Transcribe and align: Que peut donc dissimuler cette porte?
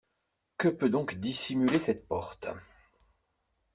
Que 0.57 0.67
peut 0.67 0.89
donc 0.89 1.17
dissimuler 1.17 1.79
cette 1.79 2.07
porte? 2.07 2.47